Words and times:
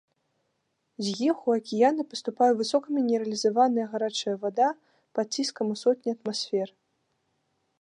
З 1.07 1.11
іх 1.27 1.41
у 1.49 1.53
акіяны 1.57 2.05
паступае 2.13 2.47
высокамінералізаваныя 2.61 3.85
гарачая 3.91 4.33
вада 4.47 4.69
пад 5.19 5.27
ціскам 5.39 5.67
ў 5.73 5.75
сотні 5.83 6.09
атмасфер. 6.17 6.69